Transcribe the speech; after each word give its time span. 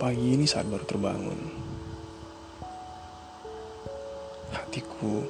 Pagi 0.00 0.32
ini 0.32 0.48
saat 0.48 0.64
baru 0.64 0.80
terbangun, 0.88 1.36
hatiku 4.48 5.20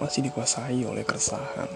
masih 0.00 0.24
dikuasai 0.24 0.80
oleh 0.88 1.04
keresahan. 1.04 1.68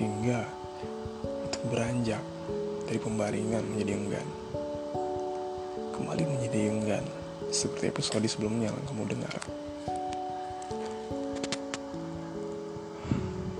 Hingga 0.00 0.48
untuk 1.44 1.62
beranjak 1.68 2.24
dari 2.88 2.96
pembaringan 2.96 3.68
menjadi 3.68 4.00
enggan. 4.00 4.28
Kembali 5.92 6.24
menjadi 6.24 6.72
enggan, 6.72 7.04
seperti 7.52 7.92
episode 7.92 8.24
sebelumnya 8.32 8.72
yang 8.72 8.88
kamu 8.88 9.12
dengar. 9.12 9.36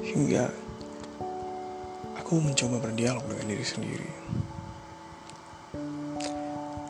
Hingga 0.01 0.72
aku 2.33 2.49
mencoba 2.49 2.81
berdialog 2.81 3.29
dengan 3.29 3.45
diri 3.45 3.61
sendiri. 3.61 4.11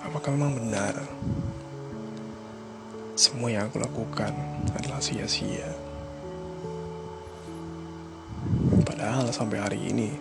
Apakah 0.07 0.39
memang 0.39 0.55
benar 0.55 0.95
semua 3.19 3.51
yang 3.51 3.67
aku 3.67 3.83
lakukan 3.83 4.31
adalah 4.71 5.03
sia-sia? 5.03 5.67
Padahal 8.87 9.35
sampai 9.35 9.59
hari 9.59 9.83
ini 9.83 10.15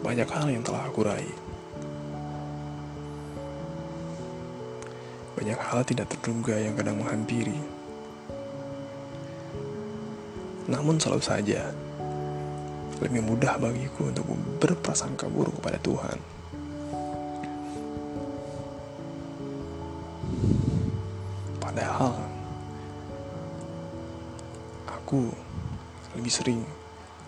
banyak 0.00 0.32
hal 0.32 0.48
yang 0.48 0.64
telah 0.64 0.88
aku 0.88 1.04
raih. 1.04 1.36
Banyak 5.36 5.60
hal 5.60 5.84
tidak 5.84 6.08
terduga 6.08 6.56
yang 6.56 6.72
kadang 6.72 7.04
menghampiri. 7.04 7.60
Namun 10.72 10.96
selalu 10.96 11.20
saja, 11.20 11.68
lebih 13.02 13.18
mudah 13.18 13.58
bagiku 13.58 14.06
untuk 14.14 14.30
berprasangka 14.62 15.26
buruk 15.26 15.58
kepada 15.58 15.78
Tuhan. 15.82 16.18
Padahal, 21.58 22.14
aku 24.86 25.34
lebih 26.14 26.30
sering 26.30 26.62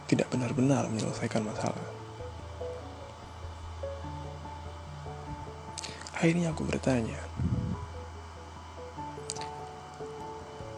tidak 0.07 0.31
benar-benar 0.31 0.87
menyelesaikan 0.93 1.43
masalah. 1.43 1.89
Akhirnya 6.15 6.55
aku 6.55 6.63
bertanya, 6.65 7.19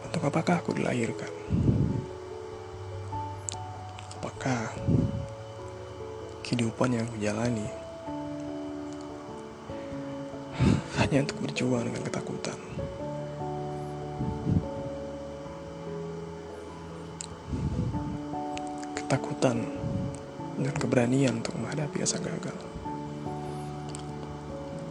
untuk 0.03 0.21
apakah 0.25 0.59
aku 0.59 0.73
dilahirkan? 0.73 1.36
Apakah 4.47 4.79
kehidupan 6.39 6.95
yang 6.95 7.03
aku 7.03 7.19
jalani 7.19 7.67
hanya 11.03 11.27
untuk 11.27 11.43
berjuang 11.43 11.83
dengan 11.83 11.99
ketakutan? 12.07 12.55
Ketakutan 18.95 19.67
dan 20.63 20.75
keberanian 20.79 21.43
untuk 21.43 21.59
menghadapi 21.59 22.07
rasa 22.07 22.15
gagal. 22.23 22.55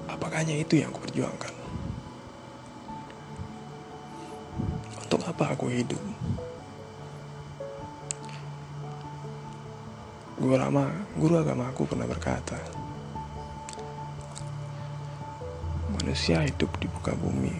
Apakah 0.05 0.45
hanya 0.45 0.61
itu 0.61 0.85
yang 0.85 0.93
aku 0.93 1.09
perjuangkan? 1.09 1.55
Untuk 5.01 5.25
apa 5.25 5.57
aku 5.57 5.73
hidup? 5.73 6.26
Guru 10.37 10.53
lama, 10.53 10.84
guru 11.17 11.41
agama 11.41 11.73
aku 11.73 11.89
pernah 11.89 12.05
berkata, 12.05 12.61
manusia 15.97 16.45
hidup 16.45 16.69
di 16.77 16.85
muka 16.92 17.17
bumi 17.17 17.57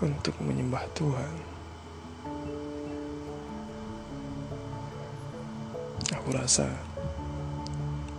untuk 0.00 0.32
menyembah 0.40 0.80
Tuhan. 0.96 1.34
Aku 6.16 6.32
rasa 6.32 6.72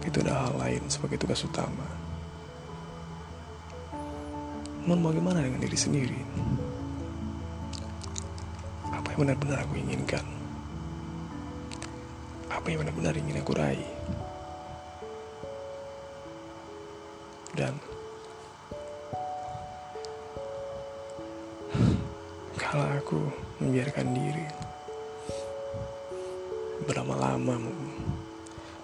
itu 0.06 0.22
ada 0.22 0.46
hal 0.46 0.54
lain 0.62 0.86
sebagai 0.86 1.18
tugas 1.18 1.42
utama. 1.42 1.90
Namun 4.86 5.02
bagaimana 5.02 5.42
dengan 5.42 5.66
diri 5.66 5.78
sendiri? 5.82 6.22
Apa 8.94 9.18
yang 9.18 9.26
benar-benar 9.26 9.66
aku 9.66 9.82
inginkan? 9.82 10.41
Apa 12.52 12.68
yang 12.68 12.84
benar-benar 12.84 13.16
ingin 13.16 13.40
aku 13.40 13.56
raih? 13.56 13.92
Dan 17.56 17.76
kalau 22.60 22.88
aku 22.96 23.20
membiarkan 23.60 24.16
diri 24.16 24.48
berlama-lama 26.88 27.60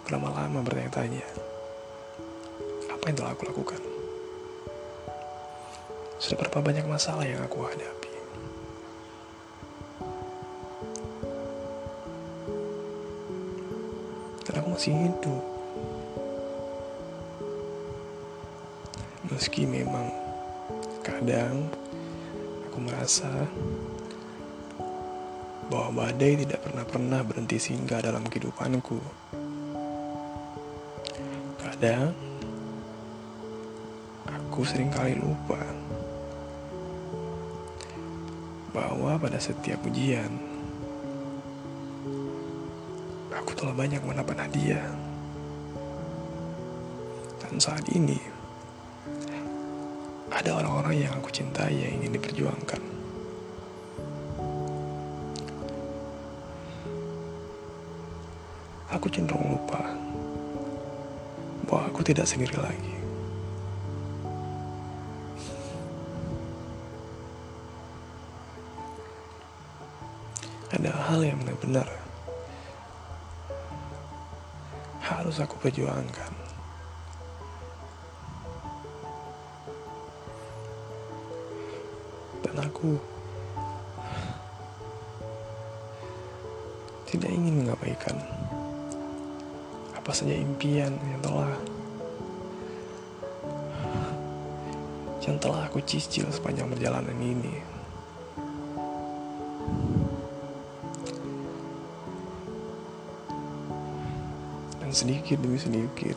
berlama-lama 0.03 0.59
bertanya-tanya 0.63 1.28
apa 2.91 3.03
yang 3.07 3.16
telah 3.16 3.31
aku 3.31 3.44
lakukan 3.47 3.81
sudah 6.19 6.38
berapa 6.44 6.59
banyak 6.59 6.85
masalah 6.88 7.23
yang 7.23 7.39
aku 7.44 7.63
hadapi 7.63 8.06
masih 14.78 15.10
hidup 15.10 15.42
meski 19.26 19.66
memang 19.66 20.06
kadang 21.02 21.66
aku 22.70 22.86
merasa 22.86 23.26
bahwa 25.74 26.06
badai 26.06 26.46
tidak 26.46 26.62
pernah-pernah 26.62 27.26
berhenti 27.26 27.58
singgah 27.58 28.06
dalam 28.06 28.22
kehidupanku. 28.30 29.02
Kadang, 31.58 32.14
aku 34.30 34.62
sering 34.62 34.94
kali 34.94 35.18
lupa 35.18 35.58
bahwa 38.78 39.18
pada 39.18 39.42
setiap 39.42 39.82
ujian, 39.90 40.27
aku 43.47 43.56
telah 43.63 43.72
banyak 43.72 44.03
mendapat 44.03 44.44
hadiah. 44.44 44.84
Dan 47.40 47.63
saat 47.63 47.88
ini, 47.96 48.19
ada 50.28 50.59
orang-orang 50.59 51.08
yang 51.08 51.16
aku 51.16 51.31
cintai 51.31 51.72
yang 51.72 52.03
ingin 52.03 52.19
diperjuangkan. 52.19 53.00
aku 58.88 59.13
cenderung 59.13 59.56
lupa 59.56 59.79
bahwa 61.69 61.88
aku 61.88 62.03
tidak 62.03 62.25
sendiri 62.28 62.58
lagi. 62.59 62.96
Ada 70.74 70.91
hal 70.91 71.24
yang 71.24 71.40
benar-benar 71.46 72.06
harus 75.07 75.40
aku 75.40 75.56
perjuangkan. 75.63 76.31
Dan 82.44 82.56
aku 82.59 82.99
tidak 87.08 87.32
ingin 87.32 87.64
mengabaikan 87.64 88.20
apa 89.96 90.11
saja 90.11 90.35
impian 90.35 90.91
yang 90.91 91.22
telah 91.23 91.52
yang 95.23 95.35
telah 95.40 95.67
aku 95.67 95.84
cicil 95.84 96.28
sepanjang 96.32 96.67
perjalanan 96.72 97.16
ini. 97.20 97.77
Dan 104.87 104.95
sedikit 104.95 105.43
demi 105.43 105.59
sedikit. 105.59 106.16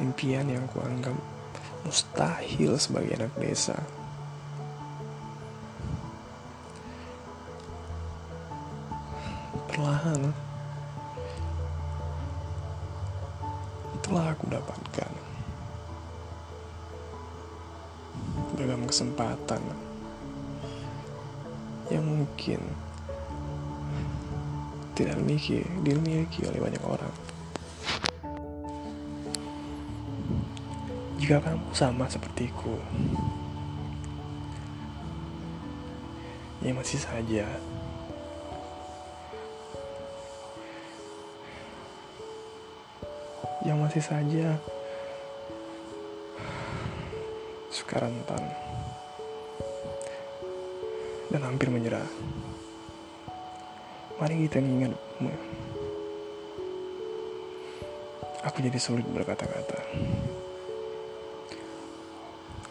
Impian 0.00 0.48
yang 0.48 0.64
kuanggap 0.72 1.12
mustahil 1.84 2.80
sebagai 2.80 3.12
anak 3.12 3.36
desa. 3.36 3.76
Perlahan 9.68 10.32
telah 14.00 14.32
aku 14.32 14.48
dapatkan. 14.48 15.12
Beragam 18.56 18.88
kesempatan 18.88 19.60
yang 21.92 22.16
mungkin 22.16 22.87
tidak 24.98 25.14
dimiliki, 25.14 25.62
dimiliki 25.86 26.42
oleh 26.42 26.58
banyak 26.58 26.82
orang. 26.82 27.14
Jika 31.22 31.38
kamu 31.38 31.70
sama 31.70 32.10
sepertiku, 32.10 32.74
ya 36.66 36.74
masih 36.74 36.98
saja 36.98 37.46
yang 43.62 43.78
masih 43.78 44.02
saja 44.02 44.58
suka 47.70 48.02
rentan 48.02 48.42
dan 51.30 51.42
hampir 51.46 51.70
menyerah. 51.70 52.08
Mari 54.18 54.50
kita 54.50 54.58
ingat, 54.58 54.98
aku 58.42 58.58
jadi 58.66 58.74
sulit 58.82 59.06
berkata-kata. 59.06 59.78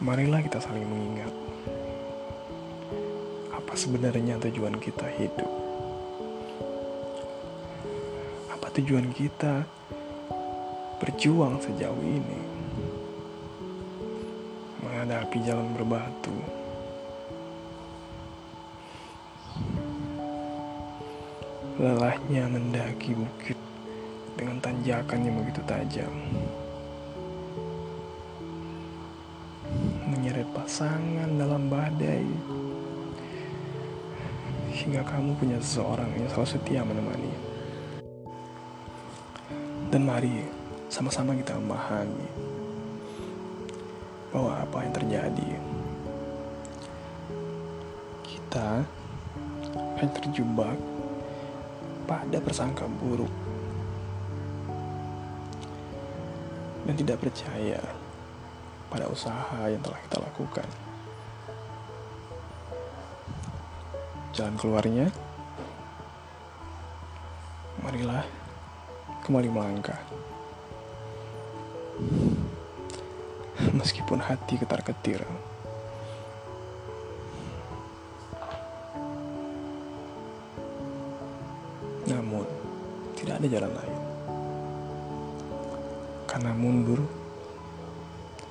Marilah 0.03 0.43
kita 0.43 0.59
saling 0.59 0.83
mengingat 0.83 1.31
apa 3.55 3.73
sebenarnya 3.79 4.43
tujuan 4.43 4.75
kita 4.75 5.07
hidup. 5.07 5.47
Apa 8.51 8.67
tujuan 8.83 9.07
kita 9.15 9.63
berjuang 10.99 11.63
sejauh 11.63 12.03
ini 12.03 12.39
menghadapi 14.83 15.47
jalan 15.47 15.71
berbatu. 15.71 16.56
Lelahnya 21.77 22.49
mendaki 22.49 23.13
bukit 23.13 23.53
dengan 24.33 24.57
tanjakan 24.57 25.21
yang 25.21 25.37
begitu 25.37 25.61
tajam. 25.69 26.09
Menyeret 30.09 30.49
pasangan 30.57 31.29
dalam 31.37 31.69
badai. 31.69 32.25
Hingga 34.73 35.05
kamu 35.05 35.37
punya 35.37 35.61
seseorang 35.61 36.09
yang 36.17 36.25
selalu 36.33 36.49
setia 36.49 36.81
menemani. 36.81 37.33
Dan 39.93 40.01
mari 40.01 40.49
sama-sama 40.89 41.37
kita 41.37 41.61
memahami 41.61 42.25
bahwa 44.33 44.65
apa 44.65 44.77
yang 44.81 44.93
terjadi 44.97 45.49
kita 48.25 48.81
akan 49.93 50.09
terjebak 50.17 50.96
pada 52.07 52.39
persangka 52.39 52.87
buruk 52.87 53.29
dan 56.87 56.95
tidak 56.95 57.19
percaya 57.19 57.83
pada 58.87 59.11
usaha 59.11 59.67
yang 59.67 59.83
telah 59.83 59.99
kita 60.07 60.17
lakukan. 60.23 60.67
Jalan 64.31 64.55
keluarnya, 64.55 65.11
marilah 67.83 68.23
kembali 69.27 69.49
melangkah. 69.51 69.99
Meskipun 73.75 74.23
hati 74.23 74.55
ketar-ketir. 74.55 75.27
Tidak 83.27 83.43
ada 83.43 83.47
jalan 83.59 83.71
lain. 83.75 83.99
Karena 86.31 86.51
mundur 86.55 87.03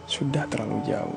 sudah 0.05 0.45
terlalu 0.53 0.85
jauh. 0.85 1.17